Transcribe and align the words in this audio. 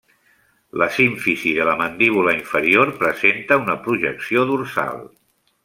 La 0.81 0.87
símfisi 0.95 1.51
de 1.57 1.67
la 1.69 1.75
mandíbula 1.81 2.33
inferior 2.39 2.93
presenta 3.03 3.61
una 3.67 3.77
projecció 3.89 4.49
dorsal. 4.55 5.07